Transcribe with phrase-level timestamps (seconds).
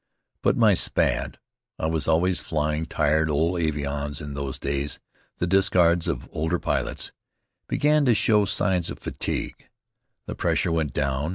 [0.41, 1.37] But my Spad
[1.77, 4.99] (I was always flying tired old avions in those days,
[5.37, 7.11] the discards of older pilots)
[7.67, 9.69] began to show signs of fatigue.
[10.25, 11.29] The pressure went down.